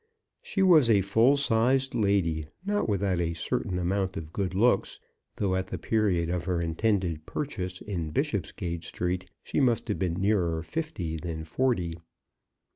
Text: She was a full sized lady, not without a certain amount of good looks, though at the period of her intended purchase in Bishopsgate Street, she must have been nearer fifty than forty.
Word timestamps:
She 0.41 0.63
was 0.63 0.89
a 0.89 1.01
full 1.01 1.37
sized 1.37 1.93
lady, 1.93 2.47
not 2.65 2.89
without 2.89 3.21
a 3.21 3.35
certain 3.35 3.77
amount 3.77 4.17
of 4.17 4.33
good 4.33 4.55
looks, 4.55 4.99
though 5.35 5.53
at 5.55 5.67
the 5.67 5.77
period 5.77 6.27
of 6.27 6.45
her 6.45 6.59
intended 6.59 7.27
purchase 7.27 7.81
in 7.81 8.09
Bishopsgate 8.09 8.83
Street, 8.83 9.29
she 9.43 9.59
must 9.59 9.87
have 9.89 9.99
been 9.99 10.15
nearer 10.15 10.63
fifty 10.63 11.17
than 11.17 11.43
forty. 11.43 11.93